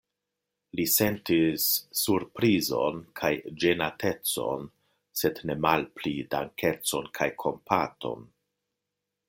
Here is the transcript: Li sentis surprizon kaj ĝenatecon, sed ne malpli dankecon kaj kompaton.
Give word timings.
Li 0.77 0.83
sentis 0.93 1.65
surprizon 2.03 2.97
kaj 3.21 3.31
ĝenatecon, 3.65 4.65
sed 5.21 5.43
ne 5.51 5.59
malpli 5.67 6.15
dankecon 6.33 7.13
kaj 7.21 7.29
kompaton. 7.45 8.27